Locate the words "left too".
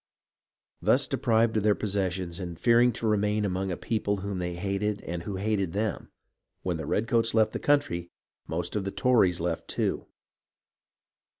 9.39-10.07